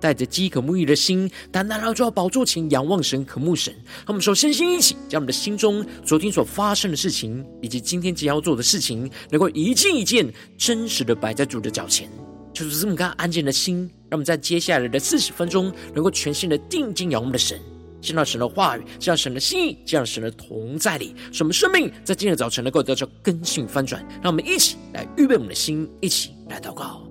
[0.00, 3.74] 带着饥渴沐浴的心，单单来到主的宝座前仰望神、渴慕神。
[3.98, 12.08] 让我们首先先一起将我们的心中昨天所发生的事情，以及今天即将要做的事情，能够一件一件真实的摆在主的脚前，
[12.52, 13.90] 就是这么干安静的心。
[14.10, 17.60] 让我们在接下来的四十分钟，能够全心的定睛仰望的神。
[18.00, 24.00] 见到神的话语，见到神的心意，见到神的同在里，使我们生命在今天早晨能够得到更新翻转。
[24.22, 27.07] 让我们一起来预备我们的心，一起来祷告。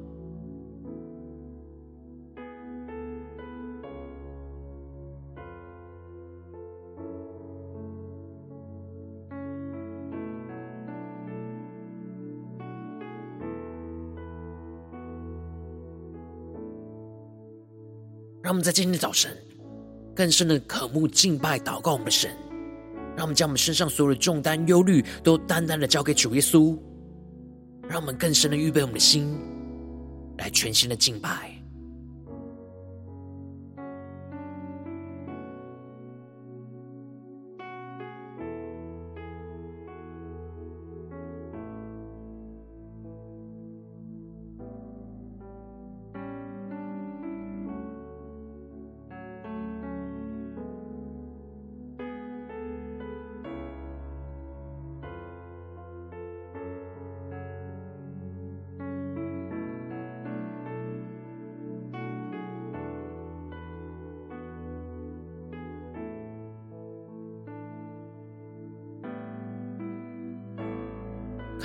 [18.47, 19.29] 让我们在今天的早晨。
[20.15, 22.31] 更深的渴慕、敬拜、祷告我们的神，
[23.13, 26.79] 让我们将我们身上所有的重担、忧虑，都单单的交给主耶稣。
[27.89, 29.37] 让我们更深的预备我们的心，
[30.37, 31.56] 来全新的敬拜。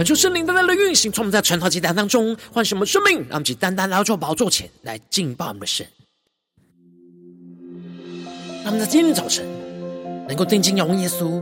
[0.03, 5.87] 恳求圣灵单单的运行，从我们在晨祷祭坛当中唤醒我们生命，让我们去单单来到宝座前来敬拜我们的神。
[8.65, 9.47] 让我们在今天早晨
[10.27, 11.41] 能够定睛仰望耶稣，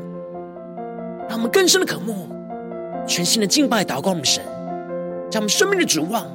[1.27, 2.29] 让我们更深的渴慕，
[3.09, 4.45] 全新的敬拜祷告我们的神，
[5.31, 6.27] 将我们生命的指望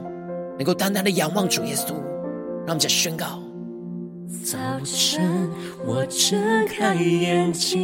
[0.57, 1.89] 能够单单的仰望主耶稣。
[2.65, 3.39] 让我们再宣告：
[4.43, 5.47] 早晨
[5.85, 7.83] 我睁开眼睛。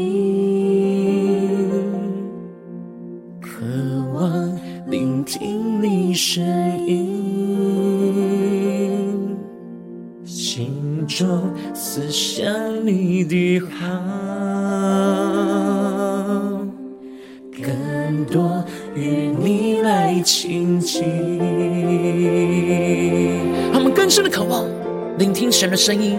[25.61, 26.17] 神的声音，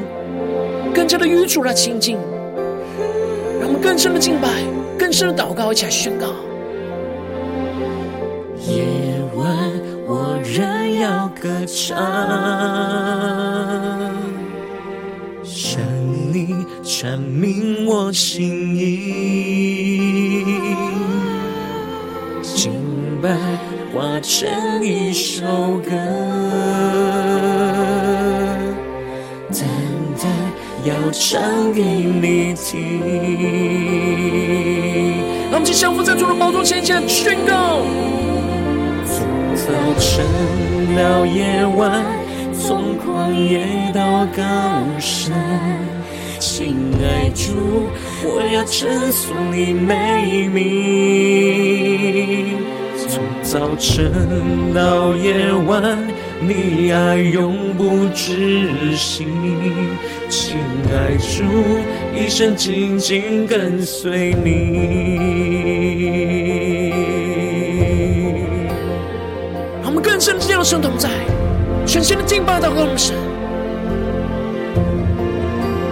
[0.94, 2.16] 更加的与主来亲近，
[3.58, 4.48] 让我们更深的敬拜，
[4.96, 6.28] 更深的祷告，一起来宣告。
[8.68, 8.84] 夜
[9.34, 9.44] 晚，
[10.06, 11.98] 我仍要歌唱，
[15.42, 15.82] 向
[16.32, 20.44] 你阐明我心意，
[22.44, 22.70] 敬
[23.20, 23.36] 拜
[23.92, 24.48] 化成
[24.84, 25.42] 一首
[25.78, 25.90] 歌，
[31.32, 33.00] 唱给你听。
[35.50, 37.80] 让我们相扶在主的宝座前，一起宣告。
[39.06, 39.24] 从
[39.56, 40.26] 早晨
[40.94, 42.04] 到夜晚，
[42.52, 44.42] 从旷野到高
[45.00, 45.32] 山，
[46.38, 47.88] 亲爱主，
[48.24, 51.41] 我要称颂你美名。
[53.52, 54.10] 早晨
[54.72, 55.98] 到夜晚，
[56.40, 59.26] 你爱永不止息。
[60.30, 60.56] 亲
[60.90, 61.44] 爱主，
[62.16, 64.54] 一生紧紧跟随你。
[69.82, 71.10] 让我们更深的这样神同在，
[71.84, 73.14] 全新的敬拜祷告我们神，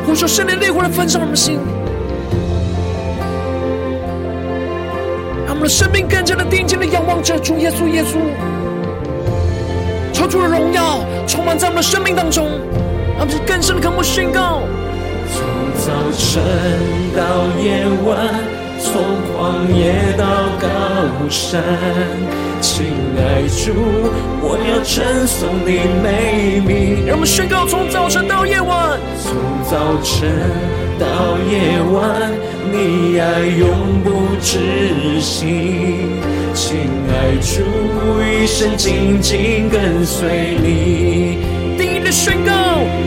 [0.07, 1.59] 呼求圣灵烈火来焚烧我们的心，
[5.61, 8.17] 们的生命更加的定睛的仰望着主耶稣，耶稣，
[10.11, 12.47] 求主的荣耀充满在我们的生命当中，
[13.19, 14.63] 让我们更深的渴慕宣告，
[15.29, 15.45] 从
[15.77, 16.43] 早晨
[17.15, 18.59] 到夜晚。
[18.83, 20.25] 从旷野到
[20.59, 20.67] 高
[21.29, 21.63] 山，
[22.63, 22.87] 亲
[23.19, 23.75] 爱主，
[24.41, 27.05] 我要称颂你美名。
[27.05, 29.37] 让我们宣告：从早晨到夜晚，从
[29.69, 30.33] 早晨
[30.99, 32.33] 到夜晚，
[32.73, 34.11] 你爱永不
[34.41, 35.47] 止息，
[36.55, 37.63] 亲爱主
[38.23, 41.39] 一生紧紧跟随你。
[41.79, 42.53] 定的宣告，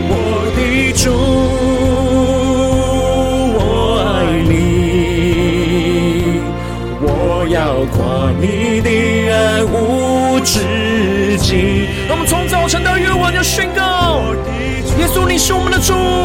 [0.08, 0.12] 我
[0.56, 1.10] 的主，
[3.54, 3.58] 我
[4.02, 4.04] 爱
[4.48, 4.52] 你，
[7.00, 7.06] 我
[7.48, 8.88] 要夸你的
[9.32, 11.86] 爱无止境。
[12.08, 14.20] 那我们从早晨到夜晚就宣告，
[14.98, 16.23] 耶稣你是我们的主。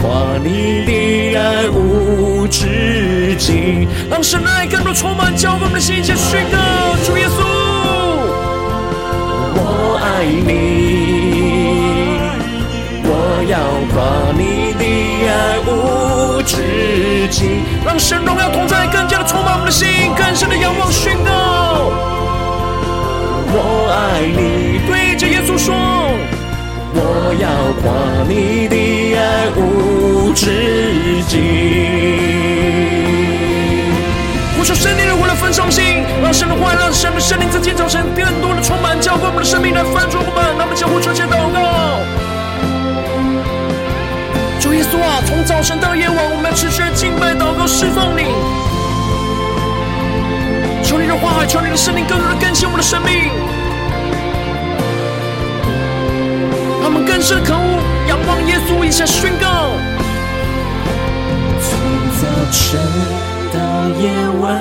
[0.00, 6.56] 夸你的爱无止境，让神爱更多充满交给我们的心，先宣告
[7.04, 7.36] 主耶稣，
[9.54, 10.50] 我爱你，
[13.04, 13.10] 我
[13.46, 13.58] 要
[13.92, 14.84] 夸你的
[15.28, 15.68] 爱无
[16.42, 19.86] 止境，让神荣耀同在更加的充满我们的心，
[20.16, 21.30] 更深的仰望宣告，
[23.52, 25.99] 我爱你，对着耶稣说。
[26.92, 27.48] 我要
[27.82, 27.84] 夸
[28.28, 28.76] 你的
[29.16, 31.40] 爱无止境。
[34.56, 40.54] 呼求圣灵的火来焚烧心，让神的话，让神的圣灵在今早晨更多的充满，浇灌我们的生命来翻转我们。
[40.58, 42.00] 那么，将呼求前祷告。
[44.60, 48.24] 主耶稣啊，从早晨到夜晚，我们要持续敬拜、祷告、侍奉你。
[50.84, 53.30] 求你的话语，求你的圣灵更多的更新我们的生命。
[56.92, 57.78] 我们更深渴慕
[58.08, 59.46] 仰望耶稣，一下宣告。
[61.62, 61.70] 从
[62.18, 62.80] 早晨
[63.54, 63.58] 到
[64.02, 64.10] 夜
[64.40, 64.58] 晚，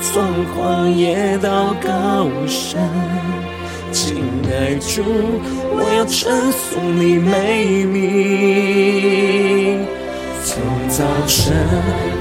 [0.00, 0.22] 从
[0.54, 2.78] 旷野到高山，
[3.90, 5.02] 亲爱主，
[5.72, 9.84] 我要称颂你美名。
[10.44, 11.56] 从早晨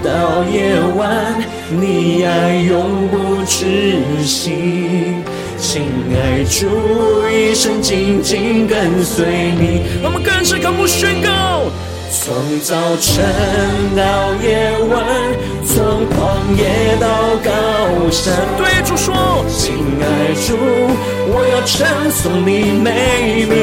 [0.04, 1.36] 到夜晚，
[1.70, 5.14] 你爱永不止息。
[5.74, 5.82] 亲
[6.14, 6.70] 爱主，
[7.28, 9.26] 一生紧紧跟随
[9.60, 9.82] 你。
[10.04, 11.64] 我们更深渴慕宣告，
[12.12, 13.26] 从早晨
[13.98, 15.04] 到夜晚，
[15.66, 16.14] 从旷
[16.56, 17.10] 野到
[17.44, 17.50] 高
[18.12, 18.32] 山。
[18.56, 20.06] 对主说，亲爱
[20.46, 20.56] 主，
[21.26, 23.58] 我要称颂你美名。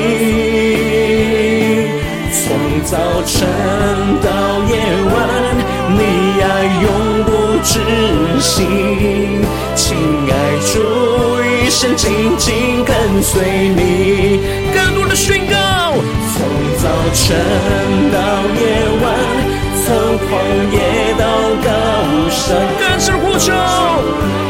[2.33, 2.43] 从
[2.91, 3.47] 早晨
[4.21, 4.29] 到
[4.67, 4.75] 夜
[5.15, 5.17] 晚，
[5.95, 6.91] 你爱永
[7.23, 7.31] 不
[7.63, 7.79] 止
[8.41, 8.67] 息。
[9.77, 9.95] 亲
[10.29, 10.35] 爱
[10.75, 11.30] 主。
[11.71, 14.41] 一生紧紧跟随你，
[14.75, 15.95] 更多的宣告。
[16.35, 16.43] 从
[16.83, 17.39] 早晨
[18.11, 18.19] 到
[18.59, 18.61] 夜
[19.01, 19.15] 晚，
[19.87, 20.35] 从旷
[20.73, 21.25] 野到
[21.63, 21.71] 高
[22.29, 23.53] 山，更深呼求。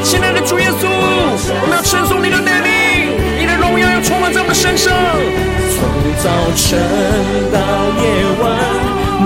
[0.03, 4.91] 亲爱的主耶稣，我们要称颂你的能力，你的荣耀要充满在我们的身上。
[5.77, 5.85] 从
[6.25, 6.81] 早晨
[7.53, 7.61] 到
[8.01, 8.09] 夜
[8.41, 8.49] 晚，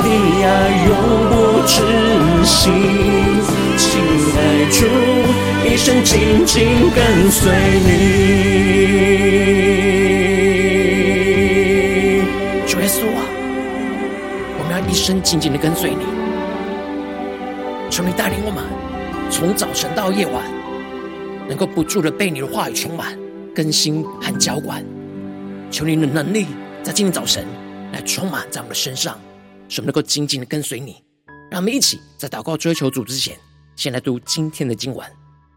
[0.02, 0.48] 你爱
[0.86, 0.90] 永
[1.30, 1.32] 不
[1.66, 1.74] 止
[2.44, 2.70] 息，
[3.76, 3.82] 亲
[4.36, 4.38] 爱
[4.70, 4.78] 主。
[5.66, 7.50] 一生紧紧跟随
[7.84, 7.88] 你，
[12.66, 13.24] 主耶稣啊，
[14.58, 16.04] 我们要一生紧紧的跟随你，
[17.90, 18.62] 求你带领我们，
[19.30, 20.44] 从早晨到夜晚，
[21.48, 23.18] 能够不住的被你的话语充满、
[23.54, 24.84] 更新和浇灌。
[25.72, 26.46] 求你的能力
[26.84, 27.44] 在今天早晨
[27.92, 29.18] 来充满在我们的身上，
[29.68, 30.96] 使我们能够紧紧的跟随你。
[31.50, 33.36] 让我们一起在祷告追求主之前，
[33.76, 35.06] 先来读今天的经文。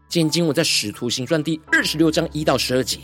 [0.08, 2.98] 今天经文在使徒行传第二十六章一到十二节，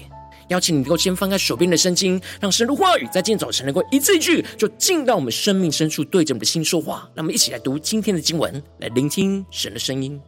[0.49, 7.08] 邀请你能够先放开手边的圣经，让神的话语在今天早晨能够一字一句就进到我们生命深处，对着我们的心说话。
[7.14, 10.20] 让我们一起来读今天的经文，来聆听神的声音。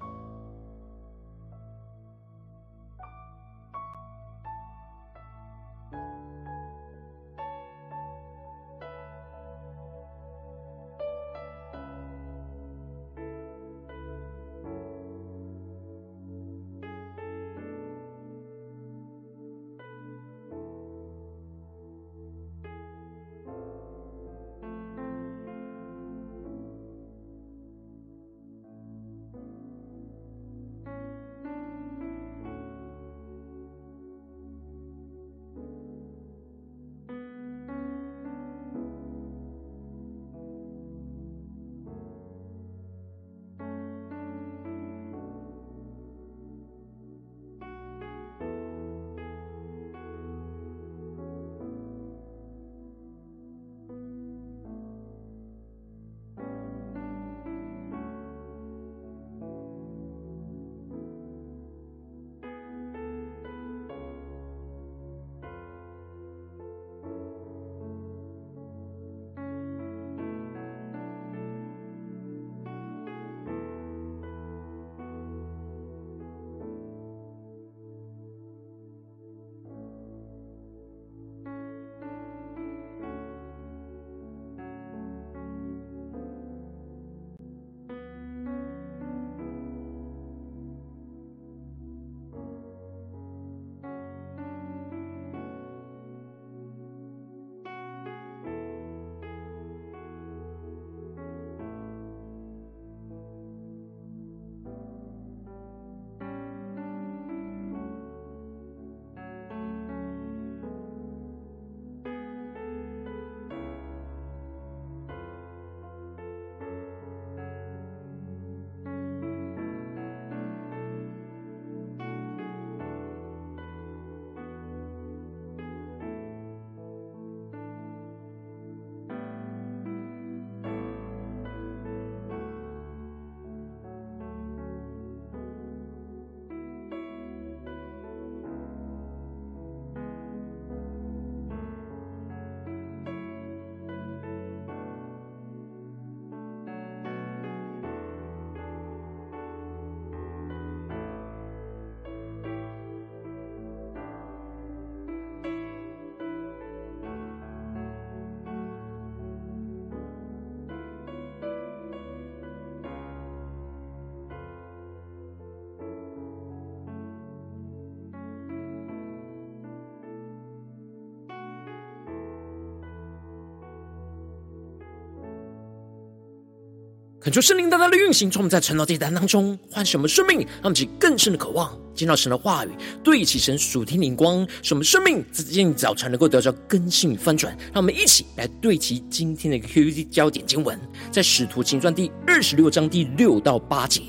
[177.27, 182.71] 恳求圣灵大大的运行，从我们在晨祷祭坛当中唤醒我们生命，让我们起更深的渴望见到神的话语，
[183.03, 187.53] 对齐神属天灵光，使我们生命在今早晨能够得到更新与翻转。
[187.75, 190.79] 让我们一起来对齐今天的 QD 焦点经文，
[191.11, 194.03] 在使徒行传第二十六章第六到八节。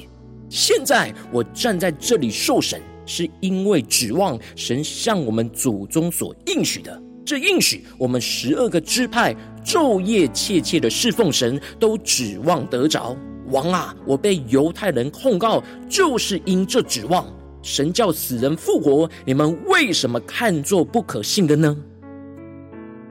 [0.47, 7.01] 现在我站在这里受审，是因为指望神向我们祖宗所应许的。
[7.25, 9.35] 这应许我们十二个支派
[9.67, 13.13] 昼夜切切的侍奉神，都指望得着。
[13.49, 17.27] 王啊，我被犹太人控告，就是因这指望。
[17.61, 21.75] 神叫死人复活，你们为什么看作不可信的呢？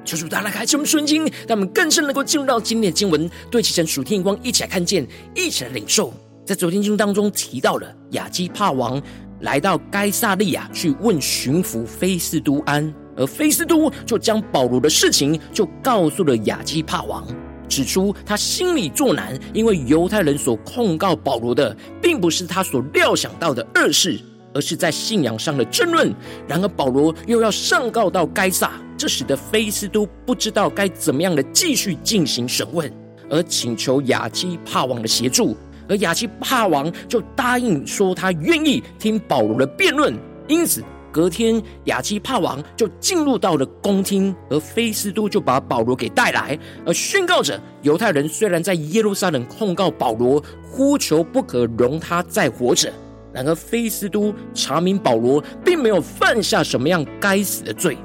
[0.03, 6.11] 求主大家开启我们圣经，让我们更深能够进入到今天的经文，对齐神属天光，一起来看见，一起来领受。
[6.47, 9.03] 在昨天经当中提到了亚基帕王
[9.41, 12.95] 来到该撒利亚去问巡抚菲斯都安。
[13.17, 17.27] 而菲斯都就将保罗的事情就告诉了亚基帕王，
[17.69, 24.21] 指出他心里作难，因为犹太人所控告保罗的，并不是他所料想到的恶事，
[24.53, 26.15] 而是在信仰上的争论。
[26.47, 32.93] 然而保罗又要上告到该撒，这使得菲斯都不知道该怎么样的继续进行审问，
[33.31, 35.57] 而请求亚基帕王的协助。
[35.89, 40.15] 而亚基帕王就答应说他愿意听保罗的辩论，
[40.49, 40.83] 因此。
[41.17, 52.93] 隔天，亚基帕王就进入到了宫厅，而菲斯都就把保罗给带来，而宣告着：犹太人虽然在耶路撒冷控告保罗，呼求不可容他再活着，
[53.33, 57.97] 然而菲斯都查明保罗并没有犯下什么样该死的罪，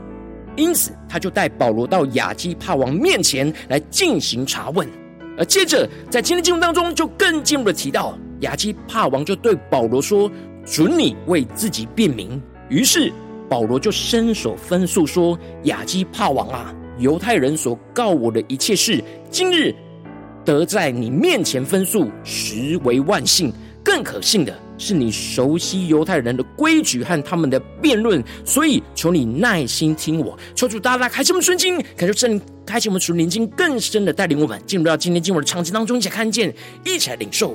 [0.56, 4.88] 因此他就带保罗到亚基帕王面前来进行查问。
[5.38, 10.32] 而接着在今天经文当中，就更进一步的提到，亚基帕王就对保罗说
[10.64, 12.42] ：“准你为自己辩明。”
[12.72, 13.12] 于是
[13.50, 19.76] 保罗就伸手分诉说：“亚基帕王啊，犹太人所告我的一切事，今日
[20.46, 23.54] 得在你面前分诉，实为万幸。
[23.84, 30.40] 更可信的是，你熟悉犹太人的规矩和他们的辩论，所以求你耐心听我。
[30.56, 36.54] 求主大大开启我们圣经，感受圣灵开启我们属灵经更深的带领我们进入到今天经文的场景当中，一起看见，
[36.86, 37.54] 一起来领受。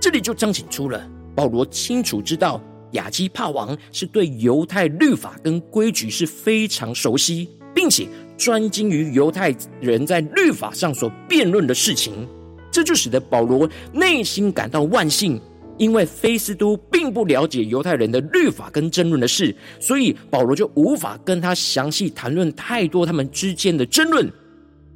[0.00, 2.62] 这里就彰显出了保罗清楚知道。”
[2.94, 12.26] 亚基帕王是对犹太律法跟规矩是非常熟悉，并且专精于犹太人在律法上所辩论的事情，
[12.72, 15.40] 这就使得保罗内心感到万幸，
[15.78, 24.30] 因为菲斯都并不了解犹太人的律法跟争论的事，所以保罗就无法跟他详细谈论太多他们之间的争论。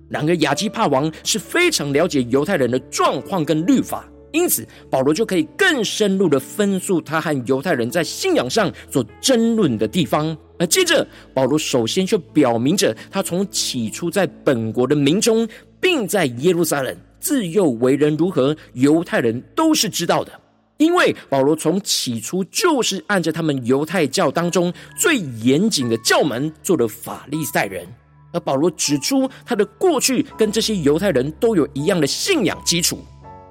[0.09, 4.09] 然而亚基帕王是非常了解犹太人的状况跟律法。
[4.33, 10.37] 因此，保罗就可以更深入的分述他和犹太人在信仰上所争论的地方。
[10.59, 15.49] 而接着，保罗首先就表明着他从起初在本国的民中，
[15.81, 20.33] 并在耶路撒冷自幼为人如何，犹太人都是知道的。
[20.77, 27.87] 因为保罗从起初就是按着他们犹太教当中最严谨的教门做的法利赛人。
[28.33, 32.99] 而保罗指出他的过去跟这些犹太人都有一样的信仰基础。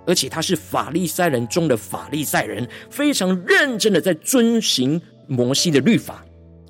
[0.07, 6.23] 而且他是法利赛人中的法利赛人，非常认真的在遵行摩西的律法。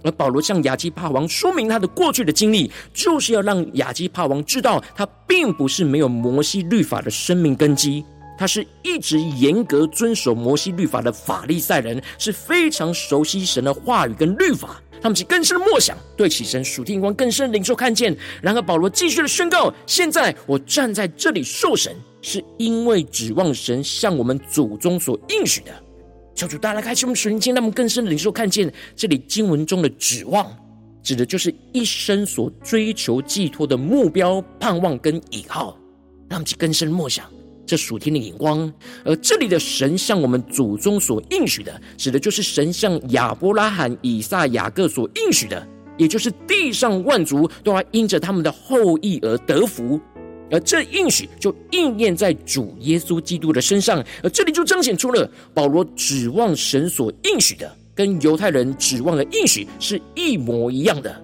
[0.03, 8.03] 而保罗向亚基帕王说明他的过去的经历，就是要让亚基帕王知道，他并不是没有摩西律法的生命根基，
[8.37, 14.81] 他是一直严格遵守摩西律法的法利赛人，是非常熟悉神的话语跟律法。
[15.01, 18.15] 他们其更深的默想，对起神属天光更深的领受看见。
[18.41, 21.95] 然而保罗继续的宣告：现在我站在这里受审。
[22.19, 25.71] 是因为指望神向我们祖宗所应许的，
[26.35, 30.51] 求主大家开启我们属灵经，让我们更深的领受看见这里经文中的指望，
[31.01, 35.77] 指的就是一生所追求寄托的目标、盼望跟依靠，
[36.27, 37.31] 让我们更深的默想
[37.67, 38.73] 这属天的眼光。
[39.05, 49.99] 而这里的神向我们祖宗所应许的，指的就是神向亚伯拉罕、以撒、雅各所应许的，也就是地上万族都要因着他们的后裔而得福。
[50.49, 61.21] 而这应许就应验在主耶稣基督的身上，而这里就彰显出了保罗指望神所应许的，跟犹太人指望的应许是一模一样的。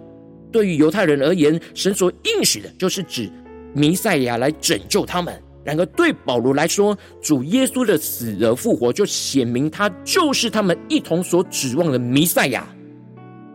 [0.52, 3.32] 对于犹太人而言，神所应许的就是指
[3.74, 5.34] 弥赛亚来拯救他们；
[5.64, 12.68] 然而对保罗来说，主耶稣的死而复活就显明他就是他们一同所指望的弥赛亚。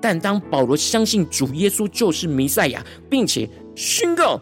[0.00, 4.40] 但当保罗相信主耶稣就是弥赛亚，并且宣告。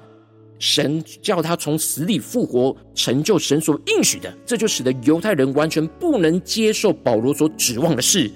[0.59, 8.31] 神叫他从死里复活，成就神所应许的，这就使得犹太人完全不能接受保罗所指望的事。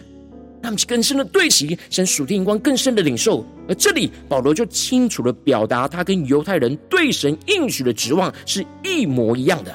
[0.62, 3.44] 他们是，更深的对齐神属天眼光，更深的领受。
[3.68, 9.74] 而这里，保罗就清楚的表达，他跟犹太人对神应许的指望是一模一样的。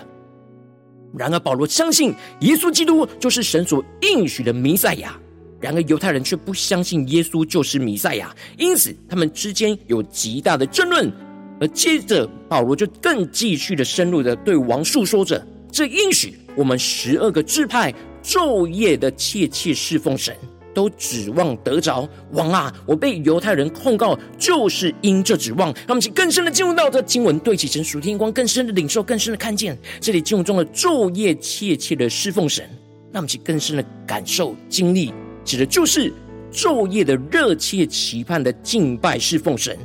[1.18, 5.18] 然而保罗相信耶稣基督就是神所应许的弥赛亚。
[5.62, 11.12] 然而犹太人却不相信耶稣就是弥赛亚，因此他们之间有极大的争论。
[11.60, 20.36] 而接着保罗就更继续的深入的对王述说着：这应许我们十二个支派昼夜的切切侍奉神。
[20.76, 22.72] 都指望得着王啊！
[22.86, 25.70] 我被犹太人控告，就是因这指望。
[25.70, 32.64] 让我们请更深的进入到这经文，对齐神属天光，更深的领受，更深的看见这里经文中的昼夜切切的侍奉神。
[33.12, 35.14] 让我们请更深的感受经历，
[35.46, 36.12] 指的就是
[36.52, 39.78] 昼夜的热切期盼的敬拜侍奉神，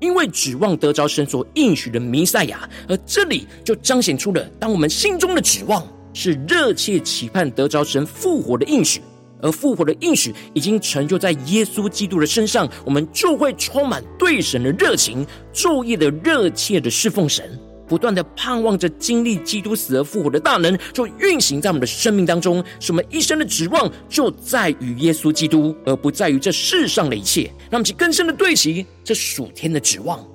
[0.00, 2.66] 因为指望得着神所应许的弥赛亚。
[2.88, 9.02] 而这里就彰显出了，当我们心中的指望是热切期盼得着神复活的应许。
[9.44, 17.44] 而复活的应许已经成就在耶稣基督的身上，我们就会充满对神的热情，昼夜的热切的侍奉神，
[17.86, 22.64] 不断的盼望着经历基督死而复活的大能，就运行在我们的生命当中。
[22.80, 27.42] 使我们一生的指望就在于耶稣基督，而不在于这世上的一切。
[27.70, 30.26] 让我们更深的对齐这属天的指望。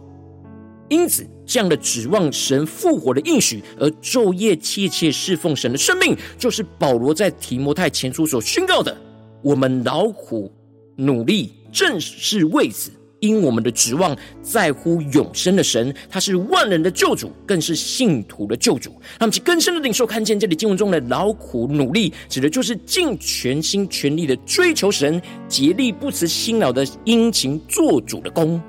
[0.90, 8.96] 因此，这样的指望神复活的应许，而昼夜切切侍奉神的生命，就是保罗在提摩太前书所宣告的。
[9.42, 10.52] 我们劳苦
[10.96, 18.92] 努力，正是为此，因我们的指望在乎永生的神，他是万人的救主，更是信徒的救主。
[18.92, 28.62] 让我们去更深的领受，看见这里经文中的劳苦努力，指的就是尽全心全力的追求神，竭力不辞辛劳的殷勤做主的工。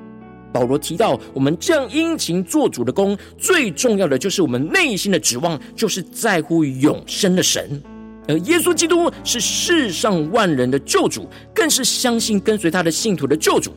[0.53, 7.81] 保罗提到，我们这样殷勤做主的工，最重要的就是我们内心的指望，就是在乎永生的神。
[8.29, 13.73] 而耶稣基督是世上万人的救主，更是相信跟随他的信徒的救主。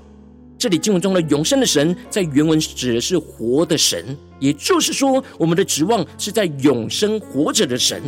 [0.57, 8.01] 这里经文中的永生的神，在原文指的是活的神，也就是说，我们的指望是在永生活着的神，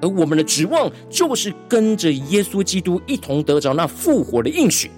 [0.00, 4.90] 而我们的指望就是跟着耶稣基督一同得着那复活的应许。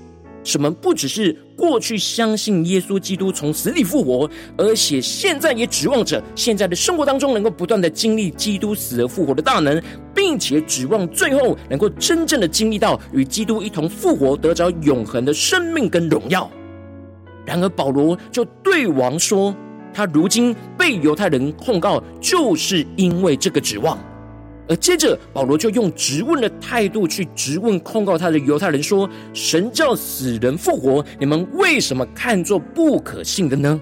[0.43, 9.81] 使我们不只是过去相信耶稣基督从死里复活，而且现在也指望着现在的生活当中能够不断的经历基督死而复活的大能，
[10.15, 16.51] 并且指望最后能够真正的经历到与基督一同复活，得着永恒的生命跟荣耀。
[17.45, 19.55] 然而保罗就对王说，
[19.93, 23.99] 他如今被犹太人控告，就是因为这个指望。
[24.71, 33.81] 而接着，保罗就用质问的态度去质问控告他的犹太人说：“神叫死人复活，你们为什么看作不可信的呢？”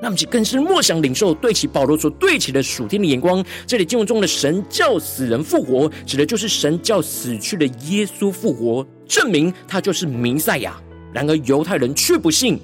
[0.00, 3.44] 那么，就更是默想领受，对其保罗所对齐的属天的眼光。
[3.66, 10.80] 这里经文中的“神叫死人复活”，指的就是神叫死去的耶稣复活，证明他就是弥赛亚。
[11.12, 12.58] 然而，犹太人却不信。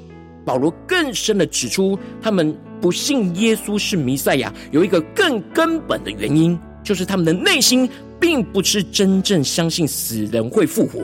[0.47, 6.59] 保罗更深的指出，他们不信耶稣是弥赛亚，有一个更根本的原因。
[6.87, 11.01] 就是他们的内心并不是真正相信死人会复活，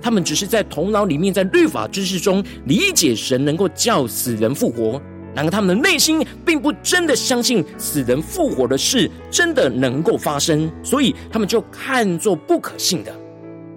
[0.00, 5.02] 他们只是在头脑里面，在律法知识中理解神能够叫死人复活，
[5.34, 13.12] 然而他们的内心并不真的相信死人复活的事真的能够发生，所以他们就看作不可信的。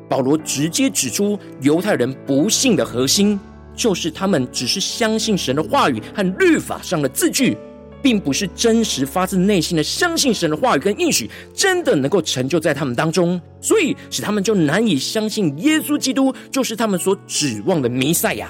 [0.08, 3.39] 保罗直接指出，犹太人不信的核心，
[3.75, 7.58] 就是他们只是相信神的话语和律法上的字句。
[8.02, 18.50] 并不是真实发自内心的相信神的话语跟应许，真的能够成就在他们当中，所以使他们就难以相信耶稣基督就是他们所指望的弥赛亚。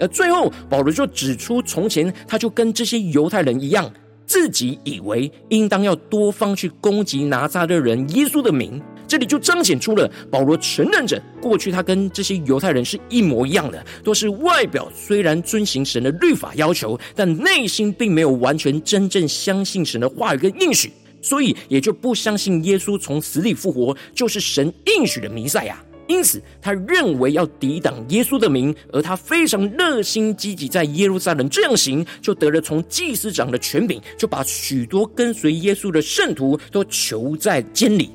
[0.00, 3.92] 而最后，保罗就指出，从前他就跟这些犹太人一样，
[4.26, 8.82] 自己以为应当要多方去攻击拿撒勒人耶稣的名。
[9.12, 25.78] 这里就彰显出了保罗承认着，过去他跟这些犹太人是一模一样的，都是外表虽然遵行神的律法要求，但内心并没有完全真正相信神的话语跟应许，所以也就不相信耶稣从死里复活就是神应许的弥赛亚。
[26.06, 38.10] 因此，他认为要抵挡耶稣的名，而他非常热心积极在耶路撒冷这样行，就得了从祭司长的权柄，就把许多跟随耶稣的圣徒都囚在监里。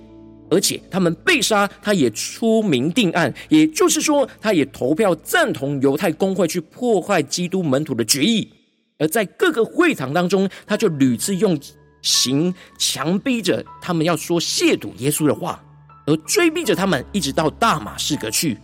[0.49, 8.49] 而且他们被杀，他也出名定案，也就是说，他也投票赞同犹太公会去破坏基督门徒的决议。
[8.99, 11.59] 而在各个会堂当中，他就屡次用
[12.01, 15.63] 刑强逼着他们要说亵渎耶稣的话，
[16.05, 18.57] 而追逼着他们一直到大马士革去。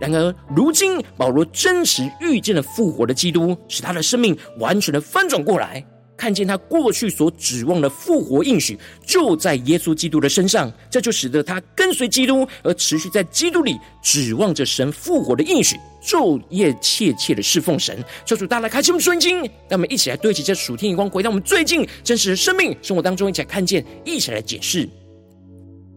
[0.00, 5.84] 然而，如今保罗真实遇见了复活的基督，使他的生命完全的翻转过来。
[6.18, 8.76] 看见他过去所指望的复活应许，
[9.06, 18.04] 就在耶稣基督的身上，这就使得他跟随基督，而持续在基督里指望着神复活的应许，昼夜切切的侍奉神。
[18.26, 24.88] 求主大家开启我们圣经，让我们一起来对齐这属天眼光，回到我们最近真实的生命生活当中，一起来看见，一起来解释。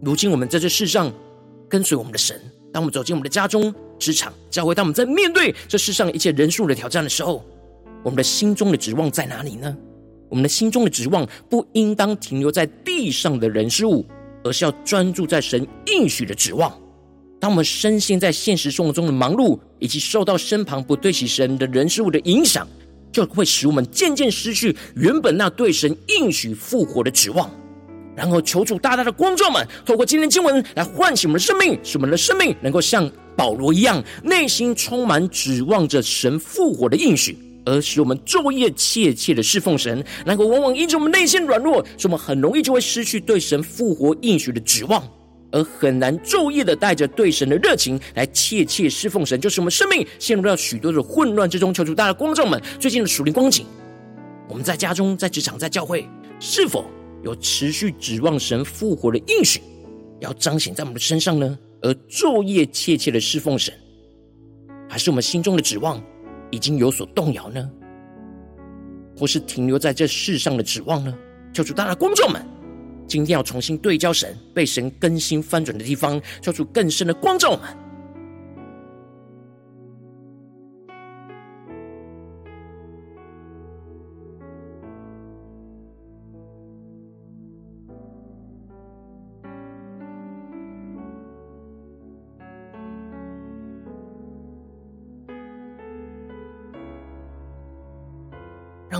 [0.03, 1.12] 如今我们在这世上
[1.67, 2.39] 跟随我们的神，
[2.71, 7.43] 当我们走进我们的家中、职场、教会，当我们在面对这世上一切人数的挑战的时候，
[8.03, 9.75] 我们的心中的指望在哪里呢？
[10.32, 14.04] 我们的心中的指望不应当停留在地上的人事物，
[14.46, 16.74] 而是要专注在神应许的指望。
[17.38, 22.65] 当我们深陷在现实生活中的忙碌，以及受到身旁不对起神的人事物的影响，
[23.12, 27.52] 就会使我们渐渐失去原本那对神应许复活的指望。
[28.15, 37.38] 然后求主大大的光照们，透过今天经文来唤醒我们的生命，使我们的生命能够像保罗一样，内心充满指望着神复活的应许。
[37.65, 45.04] 而使我们昼夜切切的侍奉神，然后往往因着我们内心软弱，所以我们很容易就会失去对神复活应许的指望，
[45.52, 51.74] 而很难昼夜的带着对神的热情来切切侍奉神，就是我们生命陷入到许多的混乱之中。
[51.74, 53.65] 求主大家光照们最近的属灵光景，
[54.50, 56.08] 我们在家中、在职场、在教会，
[56.39, 56.86] 是否
[57.24, 59.62] 有持续指望神复活的应许，
[60.19, 61.58] 要彰显在我们的身上呢？
[61.84, 63.74] 而昼夜切切的侍奉神，
[64.88, 66.02] 还是我们心中的指望？
[66.51, 67.69] 已经有所动摇呢，
[69.17, 71.13] 或是停留在这世上的指望呢？
[71.53, 72.45] 求主，大家观众们，
[73.07, 77.67] 今天要重新对焦神，被神更新翻转的地方，求主更深的观众们。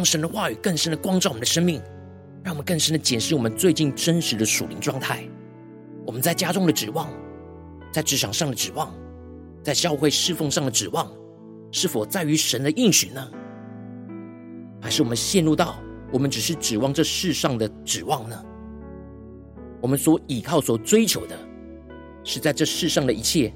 [0.02, 1.80] 让神的话语更深的光照我们的生命，
[2.44, 5.24] 让我们更深的检视我们最近真实的属灵状态。
[6.08, 7.08] 我们在家中的指望，
[7.94, 8.92] 在职场上的指望，
[9.62, 11.08] 在教会侍奉上的指望，
[11.72, 13.32] 是否在于神的应许呢？
[14.82, 15.78] 还是我们陷入到
[16.12, 18.44] 我们只是指望这世上的指望呢？
[19.84, 21.38] 我们所依靠、所追求的，
[22.24, 23.54] 是在这世上的一切，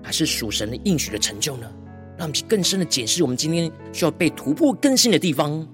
[0.00, 1.68] 还是属神的应许的成就呢？
[2.16, 5.66] 让我们去更深的检视我们今天需要被突破更新的地方。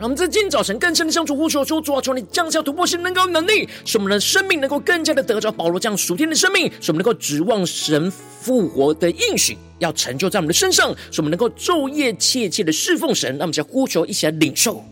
[0.00, 13.32] 让我们在今天早晨更深的向主呼求，说：主啊，求你降下突破性能够能力，使我们的生命能够更加的得着保罗这样属天的生命，使我们能够指望神复活的应许要成就在我们的身上，使我们能够昼夜切切的侍奉神。
[13.32, 14.82] 让我们将呼求一起来领受，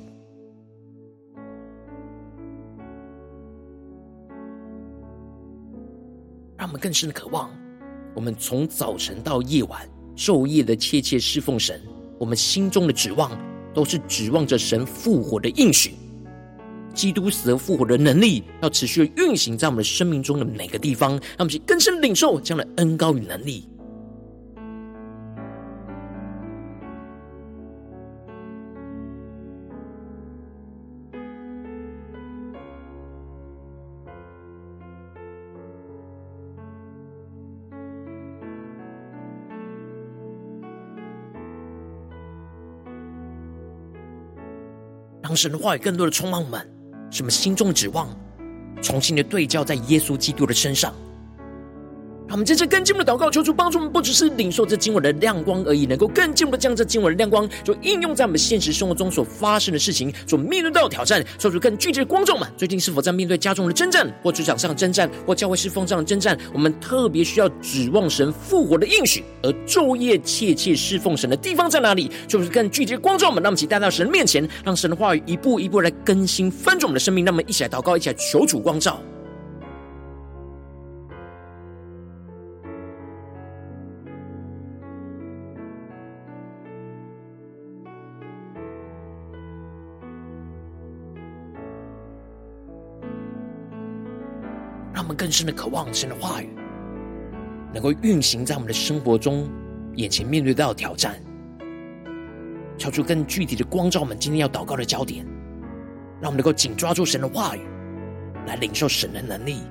[6.59, 7.51] 让我们更深的渴望，
[8.15, 11.81] 我们从早晨到夜晚昼夜的切切侍奉神，
[12.19, 13.31] 我们心中的指望。
[13.79, 15.93] 都是指望着神复活的应许，
[16.93, 23.69] 基督死而复活的能力，要持续的运行在我们的生命中的每个地方，让我们去更深领受这样的恩高与能力。
[45.29, 46.67] 让神的话语更多的充满我们，
[47.11, 48.09] 什么心中的指望
[48.81, 50.95] 重新的对焦在耶稣基督的身上。
[52.29, 61.25] 让我们在这更进一步的祷告，求主帮助我们，不只是领受这经文的亮光而已，能够更进一步的将这经文的亮光，就应用在我们现实生活中所发生的事情，所面对到的挑战。
[61.39, 66.39] 说主更具体的观众们，最近是否在面对家中的征战，或职场上征战，或教会侍奉上的征战？
[66.53, 72.11] 我们特别需要指望神复活的应许，而昼夜切切侍奉神的地方在哪里？
[72.27, 77.25] 就是更具体的观众们，让我们一起带到神的面前，让神的话语一步一步来更新翻转我们的生命。
[77.25, 79.01] 那么一起来祷告，一起来求主光照。
[95.19, 96.49] 更深的渴望神的话语，
[97.75, 99.51] 能够运行在我们的生活中，
[99.97, 101.21] 眼前面对到的挑战，
[102.79, 104.01] 敲出更具体的光照。
[104.01, 105.27] 我们今天要祷告的焦点，
[106.21, 107.61] 让我们能够紧抓住神的话语，
[108.47, 109.65] 来领受神的能力。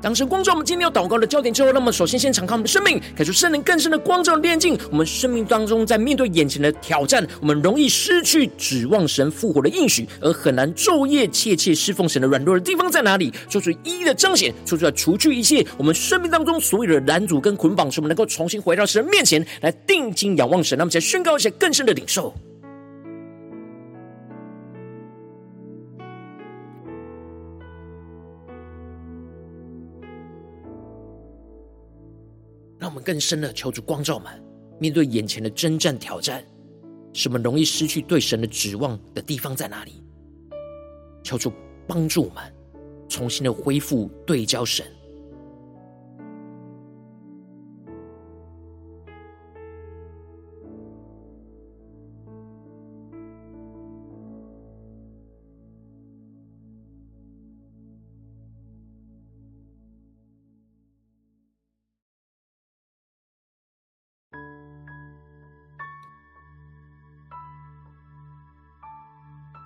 [0.00, 13.32] 当神光照我们今天要祷告的焦点之后，那么首先先敞开我们的生命，感受圣灵更深的光照的炼净我们生命当中，在面对眼前的挑战，我们容易失去指望神复活的应许，而很难昼夜切切侍奉神的软弱的地方在哪里？
[13.48, 20.78] 做出一一的彰显，说出来除去一切我们生命当中所有的拦阻跟捆绑，使我们能够重新回到神面前来定睛仰望神。
[20.78, 22.32] 那么，再宣告一些更深的领受。
[33.08, 34.30] 更深的求主光照我们，
[34.78, 36.44] 面对眼前的征战挑战，
[37.14, 40.04] 什么容易失去对神的指望的地方在哪里？
[41.24, 41.50] 求主
[41.86, 42.54] 帮助我们，
[43.08, 44.84] 重新的恢复对焦神。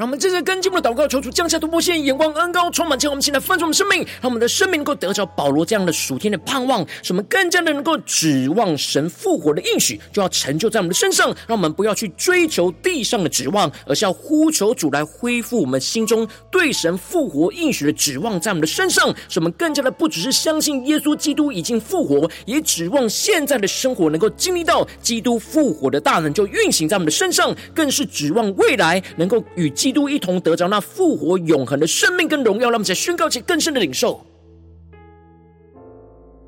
[0.02, 11.28] 让我们正在跟进我们的祷告，求主降下突破线，眼光恩高充满，将我们现在翻转我们生命，让我们的生命能够得着保罗这样的属天的盼望，使我们更加的能够指望神复活的应许就要成就在我们的身上。
[11.46, 34.20] 让我们不要去追求地上的指望，而是要呼求主来恢复我们心中对神复活应许的指望在我们的身上，使我们更加的不只是相信耶稣基督已经复活，也指望现在的生活能够经历到基督复活的大能就运行在我们的身上，更是指望未来能够与基督一同得着那复活永恒的生命跟荣耀，让我们在宣告起更深的领受，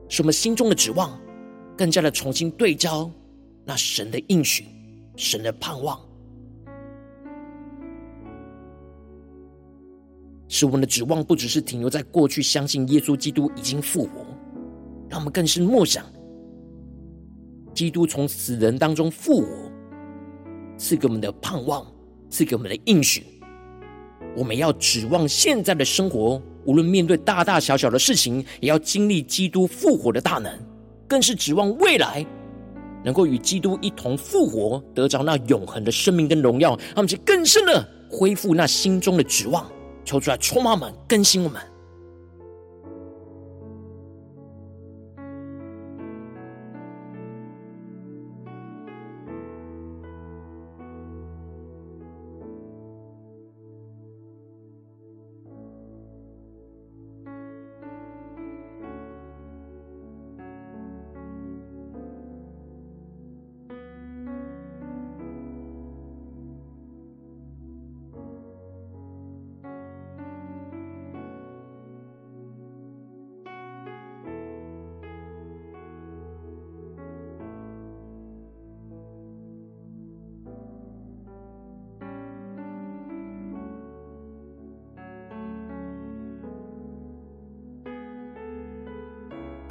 [0.09, 1.16] 使我们心中的指望
[1.76, 3.11] 更加的重新对焦
[3.64, 4.64] 那神的应许、
[5.16, 6.00] 神的盼望，
[10.48, 14.26] 使我们的指望不只是停留在过去，相信耶稣基督已经复活，
[15.09, 16.04] 让我们更是默想
[17.72, 19.46] 基督从死人当中复活，
[20.76, 21.85] 赐给我们的盼望，
[22.30, 23.24] 赐给我们的应许。
[24.37, 30.53] 我们要指望现在的生活，无论面对大大小小的事情，也要经历基督复活的大能，
[31.07, 32.27] 更是指望未来
[33.05, 36.70] 能够与基督一同复活，得着那永恒的生命跟荣耀。
[36.94, 39.70] 让我们更深的恢复那心中的指望，
[40.05, 41.61] 求主来充满我们，更新我们。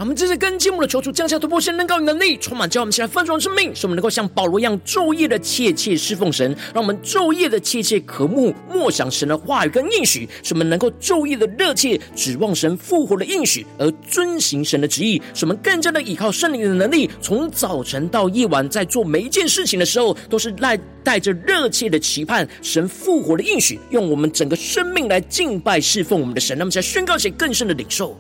[0.03, 28.19] 我们这是跟进我们的求主降下突破性能高能力，充满叫我们起来翻转生命，使我们能够像保罗一样昼夜的切切侍奉神，让我们昼夜的切切渴慕默想神的话语跟应许，使我们能够昼夜的热切指望神复活的应许而遵行神的旨意，使我们更加的依靠圣灵的能力，从早晨到夜晚，在做每一件事情的时候，都是带带着热切的期盼神复活的应许，用我们整个生命来敬拜侍奉我们的神，那么在宣告谁更深的领受。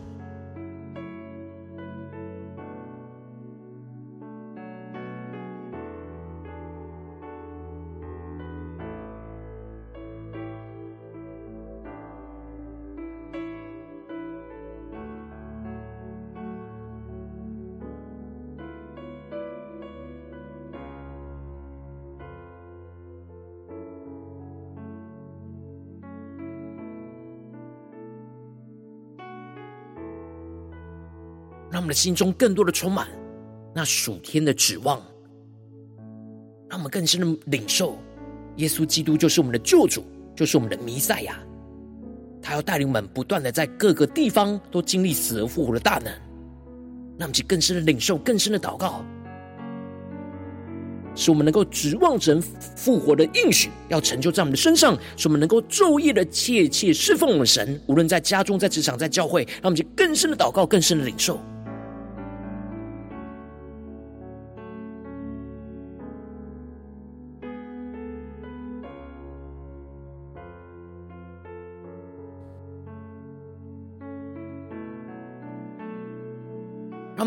[31.93, 33.07] 心中更多的充满
[33.73, 35.01] 那属天的指望，
[36.69, 37.97] 让我们更深的领受
[38.57, 40.03] 耶稣基督就是我们的救主，
[40.35, 41.39] 就是我们的弥赛亚。
[42.41, 46.11] 他要带领我们不断的在各个地方都经历死而复活的大能，
[47.17, 49.03] 让我们去更深的领受、更深的祷告，
[51.15, 61.39] 使我们能够指望神复活的应许要成就在我们的身上，使我们能够昼夜的切切侍奉我们神，无论在家中、在职场、在教会，让我们去更深的祷告、更深的领受。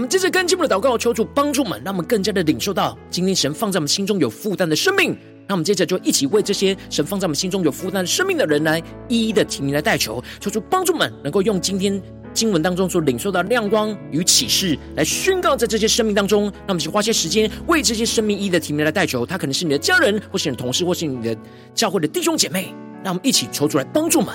[0.06, 5.16] 接着跟进一步的祷告，求主帮助们，让我们更加的领受到今天神放在我们心中有负担的生命。
[5.48, 12.00] 那我们接着就一起为这些神放在我们心中有负担的生命的人来一一的提名来代求，求主帮助们能够用今天
[12.34, 16.44] 经文当中所领受到亮光与启示来宣告在这些生命当中。
[16.44, 21.36] 让我们去花些时间为这些生命一一的提名来代求，他可能是你的家人，或是你的同事，或是你的
[21.74, 22.74] 教会的弟兄姐妹。
[23.04, 24.34] 让我们一起求主来帮助们，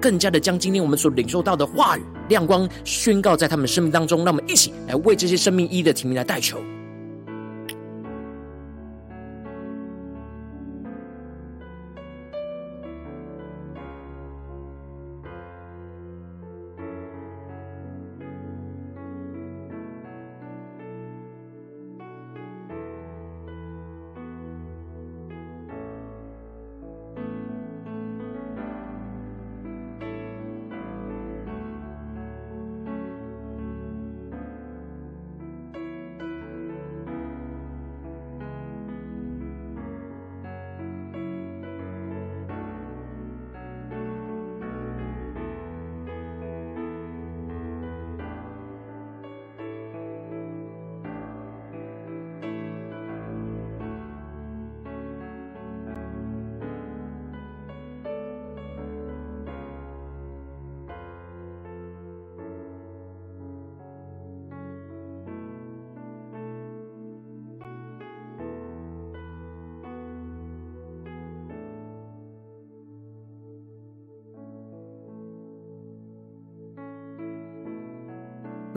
[0.00, 4.24] 更加的将今天我们所领受到的话语亮光宣告在他们生命当中。
[4.24, 6.58] 让我们一起来为这些生命一的提名来代求。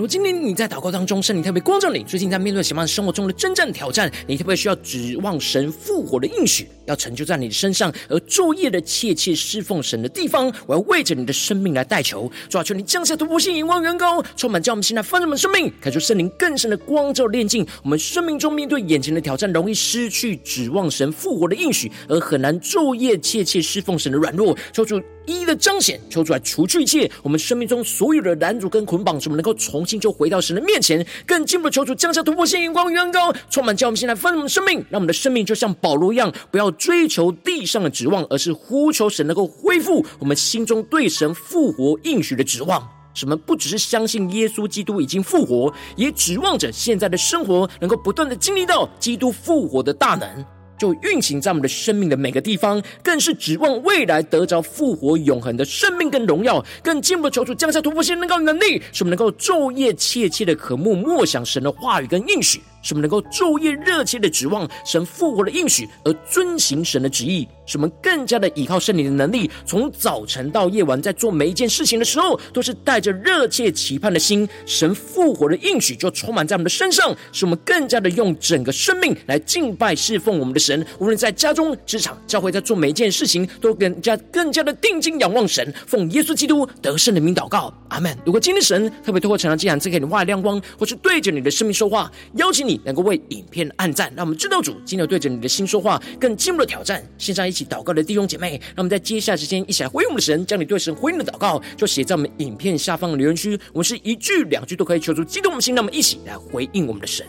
[0.02, 42.88] 如今天你在祷告当中，圣灵特别光照你，最近在面对什么样生活中的征战挑战，你特别需要指望神复活的应许，要成就在你的身上，而昼夜的切切侍奉神的地方，我要为着你的生命来代求，主啊，求你降下突破性眼光，远高，充满叫我们现在丰盛的生命，感受圣灵更深的光照炼净我们生命中面对眼前的挑战，容易失去指望神复活的应许，而很难昼夜切切侍奉神的软弱，求主一一的彰显，求主来除去一切我们生命中所有的拦阻跟捆绑，使我们能够重新就回到神的面前，更进一步的求主降下突破性眼光，远高，充满叫我们现在丰盛的生命，让我们的生命就像保罗一样，不要追求地上的指望，而是呼求神能够恢复我们心中对神复活应许的指望。
[43.14, 43.36] 什么？
[43.36, 50.61] 不只是相信耶稣基督已经复活，也指望着现在的生活能够不断的经历到基督复活的大能。
[50.82, 62.60] 就运行在我们的生命的每个地方，更是指望未来得着复活永恒的生命跟荣耀，更进一步求主降下突破性能够能力，使我们能够昼夜切切的渴慕默想神的话语跟应许。
[62.82, 74.48] 使我们能够昼夜热切的指望神复活的应许，而遵行神的旨意；使我们更加的依靠圣灵的能力，从早晨到夜晚，在做每一件事情的时候，都是带着热切期盼的心。
[74.66, 80.86] 神复活的应许就充满在我们的身上，使我们更加的用整个生命来敬拜侍奉我们的神。
[81.00, 88.18] 无论在家中、职场、教会，在做每一件事情，都更加更加的定睛仰望神，奉耶稣基督得胜的名祷告，阿门。
[88.26, 92.71] 如果今天神特别透过晨祷祭坛赐给你话语亮光，或是对着你的生命说话，邀请你。
[92.84, 97.04] 能够为影片按赞，让我们知道主今天对着你的心说话，更进一步的挑战。
[97.18, 103.60] 线上一起祷告的弟兄姐妹，让我们在接下来时间一起来回应我们的神，将你对神回应的祷告，就写在我们影片下方的留言区。
[103.74, 107.26] 我们是一句两句都可以求出激动我们的心，让我们一起来回应我们的神。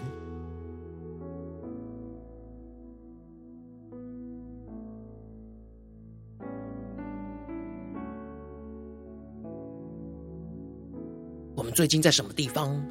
[11.54, 12.84] 我们最近在什么地方？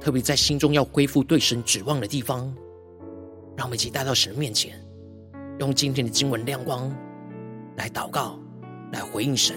[0.00, 2.54] 特别在心中要恢复对神指望的地方，
[3.56, 4.80] 让我们一起带到神面前，
[5.58, 6.88] 用今天的经文亮光
[7.76, 8.38] 来祷告，
[8.92, 9.56] 来回应神。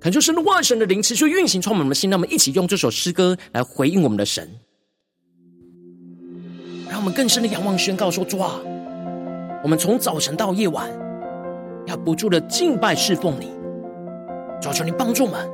[0.00, 4.50] 恳求神的万神的灵持续运行充满我们的心，让我们一起用这首诗歌来回应我们的神，
[6.88, 8.58] 让我们更深的仰望宣告说：主啊，
[9.62, 11.01] 我们从早晨到夜晚。
[11.86, 13.50] 要不住的敬拜侍奉你，
[14.60, 15.48] 求求你帮助我们，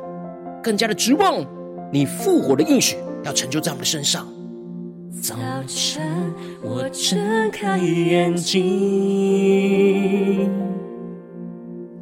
[0.62, 1.44] 更加的指望
[1.92, 4.26] 你复活的应许要成就在我们的身上。
[5.20, 5.34] 早
[5.66, 6.02] 晨，
[6.62, 8.60] 我睁开眼睛，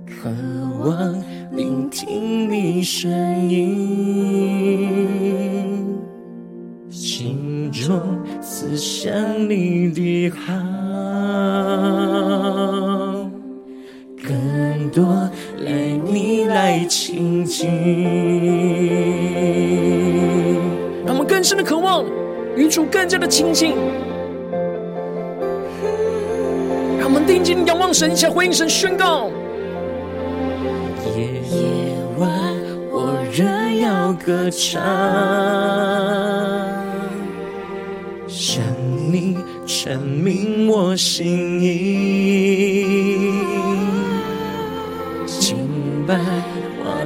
[0.07, 0.29] 渴
[0.85, 1.15] 望
[1.53, 3.11] 聆听你声
[3.49, 4.37] 音，
[6.91, 7.99] 心中
[8.43, 9.15] 思想
[9.49, 10.53] 你的好。
[14.97, 15.29] 多，
[15.59, 15.71] 来
[16.11, 17.69] 你来亲近。
[21.05, 22.03] 让我们更深的渴望
[22.57, 23.75] 与主更加的亲近。
[26.99, 29.31] 让我们定睛仰望神，一回应神宣告。
[31.15, 32.31] 夜夜晚，
[32.91, 34.83] 我仍要歌唱，
[38.27, 38.63] 向
[39.13, 39.37] 你
[39.67, 42.46] 阐明我心意。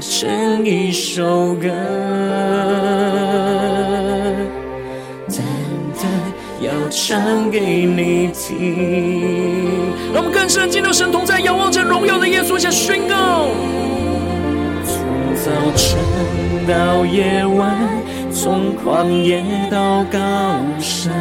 [0.00, 1.68] 成一首歌，
[5.28, 5.44] 单
[5.94, 6.10] 单
[6.62, 9.92] 要唱给你听。
[10.14, 13.48] 让我们更深进入神同在，仰望着荣耀的耶稣，下宣告。
[14.84, 14.96] 从
[15.36, 15.98] 早晨
[16.66, 17.76] 到夜晚，
[18.32, 20.18] 从旷野到高
[20.80, 21.12] 山，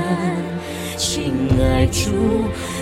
[0.95, 2.11] 亲爱主，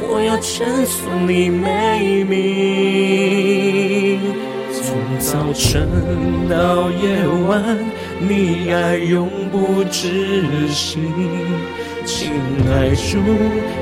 [0.07, 4.06] 我要称颂你美名。
[4.97, 5.87] 从早晨
[6.49, 7.77] 到夜晚，
[8.19, 10.97] 你爱永不止息。
[12.03, 12.31] 亲
[12.71, 13.19] 爱主，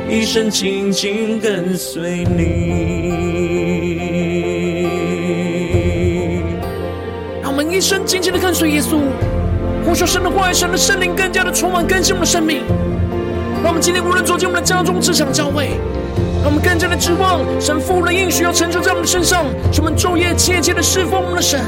[0.10, 3.16] 一生紧紧跟随你。
[7.72, 9.00] 一生紧紧的跟随耶稣，
[9.86, 12.62] 呼求神的话语，神的圣灵更加的充满更新我们的生命。
[13.62, 15.72] 让我们今天无论走进我们的家中、职场、教会，
[16.46, 21.60] 让我们更加的指望神赋了应许要成就在我们身上，使我们昼夜切切的侍奉我们的神。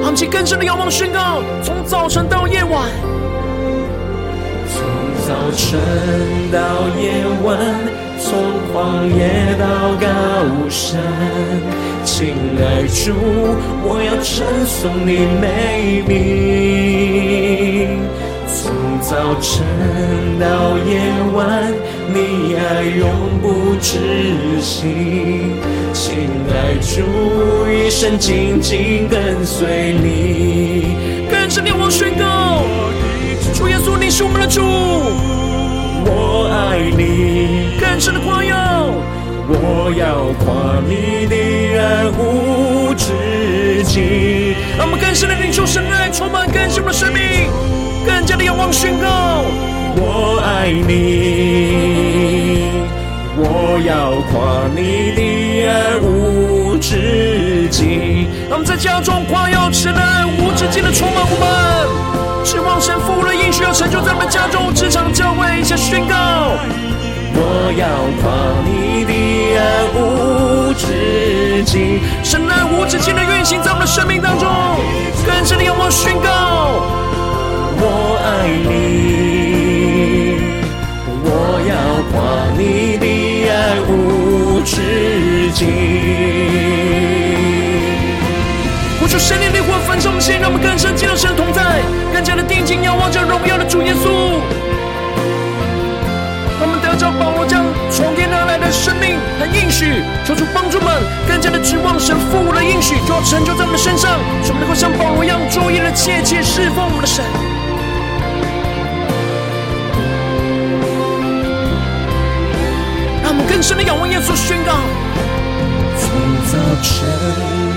[0.00, 2.88] 让我们更深的仰望宣告，从早晨到夜晚，
[4.72, 4.82] 从
[5.28, 5.78] 早晨
[6.50, 7.58] 到夜晚，
[8.18, 8.32] 从
[8.72, 10.08] 旷野到高
[10.70, 10.98] 山。
[12.02, 13.12] 亲爱主，
[13.84, 16.18] 我要称颂你美名。
[19.10, 19.66] 早晨
[20.38, 21.00] 到夜
[21.34, 21.74] 晚，
[22.14, 23.10] 你爱永
[23.42, 23.98] 不止
[24.60, 24.86] 息。
[25.92, 27.02] 亲爱主，
[27.68, 30.94] 一生紧紧跟随你。
[31.28, 32.62] 更深的我宣告，
[33.52, 34.62] 主耶稣，你是我们的主，
[36.06, 37.80] 我爱你。
[37.80, 38.94] 更深的夸耀。
[39.48, 41.34] 我要夸你的
[41.80, 44.49] 爱无止境。
[44.80, 47.50] 让我们更深的领受神爱，充满更新我们的生命，
[48.06, 49.44] 更加的仰望宣告。
[49.94, 50.96] 我爱你，
[53.36, 55.20] 我要夸你的
[55.68, 58.26] 爱无止境。
[58.48, 66.56] 让我们在家中夸耀神爱无止境的充满我们，指望神父的应许要成就在我们家中、职场、教会一些宣告。
[67.34, 67.86] 我要
[68.22, 68.32] 夸
[68.64, 69.12] 你的
[69.60, 70.39] 爱无
[70.80, 74.48] 止境，神爱无止境的运行在我们的生命当中，
[75.26, 76.80] 更深的仰望宣告，
[77.76, 78.70] 我爱你，
[81.22, 81.28] 我
[81.68, 81.72] 要
[82.10, 83.04] 夸你的
[83.50, 83.52] 爱
[83.88, 85.68] 无止境。
[88.98, 93.49] 呼求神灵的火焚烧我们心，让我们更深进入神同在，更加的定睛仰望着荣耀
[100.26, 104.10] 求主帮助们更加的指望神父的应许，就要成就在我们身上，
[104.44, 107.24] 使我们能够像保罗一样，昼夜的切切侍奉我们的神。
[113.22, 114.72] 让我们更深的仰望耶稣，宣告：
[115.96, 116.10] 从
[116.50, 117.08] 早晨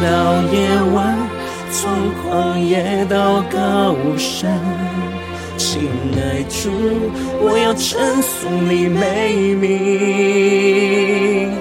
[0.04, 1.16] 到夜晚，
[1.72, 4.60] 从旷野到高山。
[5.56, 6.70] 亲爱主，
[7.40, 11.54] 我要称颂你美名。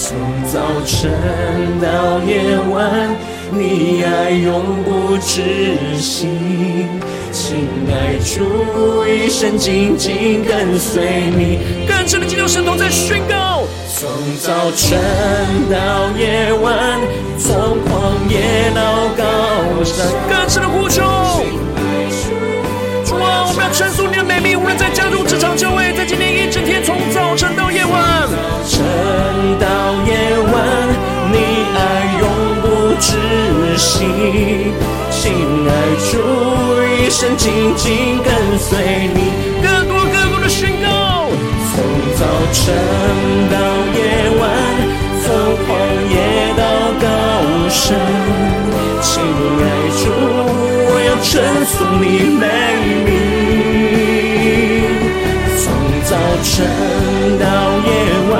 [0.00, 1.10] 从早晨
[1.82, 3.16] 到夜晚，
[3.50, 5.42] 你爱永不止
[5.98, 6.28] 息。
[7.32, 11.02] 亲爱主，一生紧紧跟随
[11.36, 11.58] 你。
[11.88, 13.64] 更深的进入神同在宣告。
[13.92, 14.08] 从
[14.40, 15.00] 早晨
[15.68, 17.00] 到夜晚，
[17.36, 21.02] 从旷野到高山，更深的呼求。
[23.10, 25.26] 我们要称颂你的美名，无论在家中、
[35.10, 35.32] 亲
[35.68, 35.70] 爱
[36.10, 36.12] 主，
[37.02, 37.86] 一生紧紧
[38.24, 38.78] 跟随
[39.14, 39.18] 你，
[39.62, 40.86] 更多更多的宣告，
[41.70, 41.82] 从
[42.16, 42.20] 早
[42.52, 42.58] 晨
[43.50, 43.56] 到
[43.94, 43.98] 夜
[44.38, 44.42] 晚，
[45.22, 45.26] 从
[45.64, 45.66] 旷
[46.08, 46.14] 野
[46.56, 46.62] 到
[47.00, 47.04] 高
[47.68, 47.86] 山，
[49.02, 49.62] 亲爱
[49.98, 50.02] 主，
[50.90, 51.28] 我要称
[51.66, 52.04] 颂你
[52.38, 52.42] 美
[53.04, 53.08] 名。
[56.04, 56.48] 早晨
[57.38, 57.44] 到
[57.84, 57.88] 夜
[58.30, 58.34] 晚，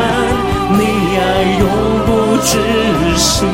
[0.79, 0.81] 你
[1.19, 1.23] 爱
[1.61, 1.63] 永
[2.07, 2.09] 不
[2.43, 2.51] 止
[3.17, 3.45] 息，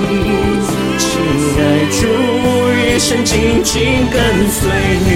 [1.56, 2.06] 爱主，
[2.76, 4.70] 一生紧紧跟随
[5.04, 5.10] 你。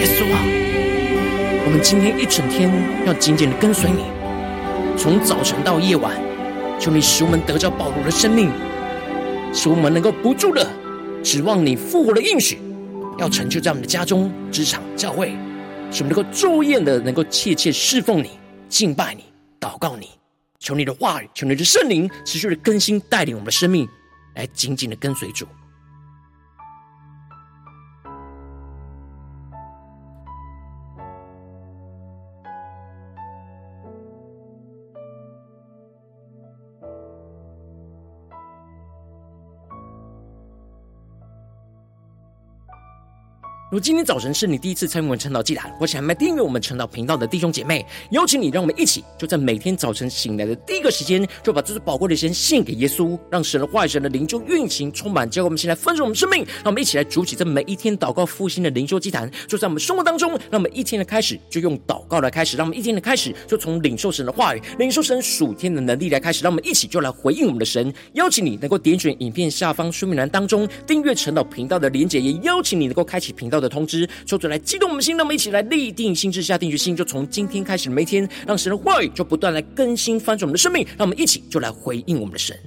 [0.00, 0.34] 耶稣啊，
[1.64, 2.70] 我们今天一整天
[3.06, 4.04] 要紧紧的跟随你，
[4.96, 6.14] 从早晨到夜晚，
[6.78, 8.50] 求你使我们得着保罗的生命，
[9.52, 10.66] 使我们能够不住的
[11.22, 12.58] 指望你复活的应许，
[13.18, 15.32] 要成就在我们的家中、职场、教会。
[15.90, 18.30] 使我们能够昼夜的，能够切切侍奉你、
[18.68, 19.24] 敬拜你、
[19.60, 20.08] 祷告你，
[20.62, 23.86] 求你的话语，求你的圣灵持续的更新带领我们的生命，
[24.36, 25.44] 来紧紧的跟随主。
[43.72, 56.44] 如今天早晨是你第一次参与我们晨祷祭坛，或是还没订阅我们晨祷频道的弟兄姐妹，邀请你，让我们一起就在每天早晨醒来的第一个时间，就把这最宝贵的时间献给耶稣，让神的话语、神的灵就运行充满，教会我们先来分盛我们生命。
[56.56, 60.32] 让我们一起来筑起这每一天祷告复兴的灵修祭坛，就在我们生活当中。
[60.50, 66.44] 让我们一天的开始就用祷告来开始，让我们一天的开始就从领受神的话语、领受神属天的能力来开始。
[66.44, 67.90] 让我们一起就来回应我们的神。
[68.12, 74.06] 邀请你能够点选影片下方说明栏当中订阅晨祷频道的连结，也邀请你能够开启频道的通知。
[74.48, 82.58] 来激动我们心，让我们一起来立定心智，下定决心，就从今天开始，每天让神的话语就不断来更新翻转我们的生命，让我们一起就来回应我们的神。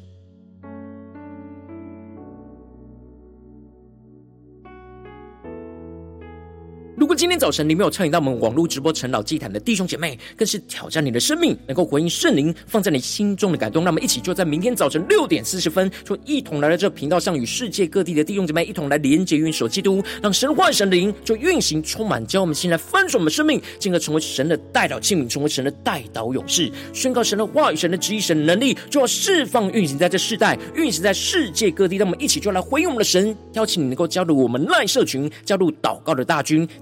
[6.98, 13.84] 如果今天早晨你没有参与到我们网络直播晨祷祭坛的弟兄姐妹，更是挑战你的生命，能够回应圣灵放在你心中的感动。
[13.84, 31.98] 那我们一起就在明天早晨六点四十分，就一同来到这频道上，与世界各地的弟兄姐妹一同来连接、运手基督，让神话神灵就运行充满，将我们心来翻转我们生命，进而成为神的代祷器皿，成为神的代祷勇士，宣告神的话语、神的旨意、神的能力，就要释放运行在这世代，运行在世界各地。
[31.98, 36.66] 那我们一起就来回应我们的神，邀请你能够加入我们赖社群，加入祷告的大军。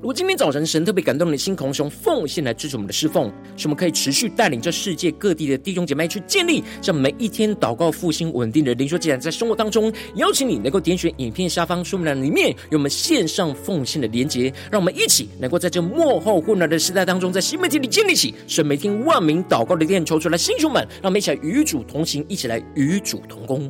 [0.00, 23.68] 如果今天早晨神特别感动你的心，空胸奉献来支持我们的侍奉，使我们可以持续带领这世界各地的弟兄姐妹去建立，让每一天祷告复兴稳定的灵修祭坛，在生活当中，邀请你能够点选影片下方说明栏里面有我们线上奉献的连结，让我们一起能够在这幕后混乱的时代当中，在新媒体里建立起神每天万名祷告的殿，求出来，弟兄们，让我们一起来与主同行，一起来与主同工。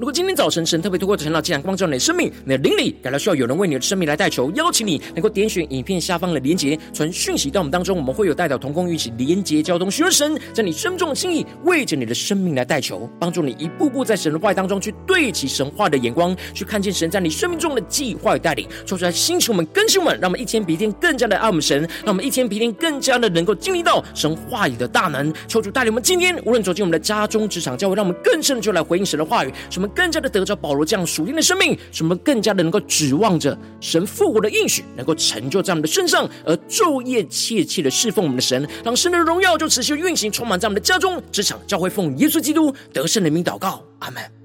[0.00, 29.89] 如果今天早晨神特别透过晨祷祭坛光照你的生命，你的灵里感到需要有人为你的生命来代求，邀请你能够点选影片下方的连结，传讯息到我们当中，我们会有代表同工一起连结交通，寻求神在你生命中的心意，为着你的生命来代求，帮助你一步步在神的话语当中去对齐神话的眼光，去看见神在你生命中的计划与带领，说出来星球们更新们，让我们一天比一天更加的爱我们神，让我们一天比一天更加的能够经历到神话语的大能，求主带领我们今天无论走进我们的家中、职场、教会，让我们更深的就来回应神的话语，什么？
[29.90, 44.39] 更加的得着保罗这样属灵的生命，使我们更加的能够指望着神复活的应许，能够成就在我们的身上，而昼夜切切的侍奉我们的神，让神的荣耀就持续运行，充满在我们的家中、职场、教会，奉耶稣基督得胜的名祷告，阿门。